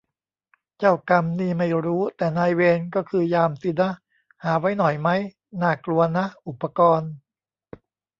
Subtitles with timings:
[0.77, 3.89] เจ้ากรรม นี่ไม่รู้ แต่ นายเวร ก็คือ ยาม สินะ
[4.43, 5.21] หาไว้หน่อยมั๊ย?
[5.61, 7.11] น่ากลัวนะ อุปกรณ์